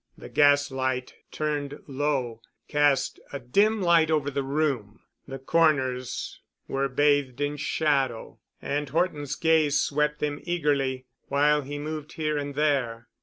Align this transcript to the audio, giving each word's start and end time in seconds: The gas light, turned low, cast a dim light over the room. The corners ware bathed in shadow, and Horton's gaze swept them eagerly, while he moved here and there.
The 0.17 0.29
gas 0.29 0.71
light, 0.71 1.13
turned 1.29 1.79
low, 1.85 2.41
cast 2.67 3.19
a 3.31 3.37
dim 3.39 3.83
light 3.83 4.09
over 4.09 4.31
the 4.31 4.41
room. 4.41 5.01
The 5.27 5.37
corners 5.37 6.39
ware 6.67 6.89
bathed 6.89 7.39
in 7.39 7.55
shadow, 7.57 8.39
and 8.59 8.89
Horton's 8.89 9.35
gaze 9.35 9.79
swept 9.79 10.17
them 10.17 10.39
eagerly, 10.43 11.05
while 11.27 11.61
he 11.61 11.77
moved 11.77 12.13
here 12.13 12.35
and 12.39 12.55
there. 12.55 13.09